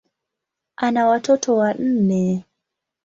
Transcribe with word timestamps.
Ana 0.75 1.05
watoto 1.07 1.55
wanne. 1.55 2.45